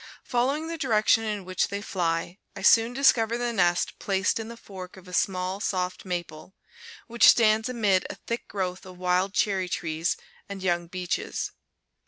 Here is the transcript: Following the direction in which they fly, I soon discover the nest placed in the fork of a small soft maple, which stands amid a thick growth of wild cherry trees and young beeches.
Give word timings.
Following 0.23 0.67
the 0.67 0.79
direction 0.79 1.23
in 1.25 1.45
which 1.45 1.67
they 1.67 1.79
fly, 1.79 2.39
I 2.55 2.63
soon 2.63 2.91
discover 2.91 3.37
the 3.37 3.53
nest 3.53 3.99
placed 3.99 4.39
in 4.39 4.47
the 4.47 4.57
fork 4.57 4.97
of 4.97 5.07
a 5.07 5.13
small 5.13 5.59
soft 5.59 6.05
maple, 6.05 6.55
which 7.05 7.29
stands 7.29 7.69
amid 7.69 8.07
a 8.09 8.15
thick 8.15 8.47
growth 8.47 8.83
of 8.83 8.97
wild 8.97 9.35
cherry 9.35 9.69
trees 9.69 10.17
and 10.49 10.63
young 10.63 10.87
beeches. 10.87 11.51